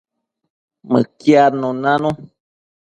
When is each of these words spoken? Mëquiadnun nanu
Mëquiadnun 0.91 1.77
nanu 1.83 2.09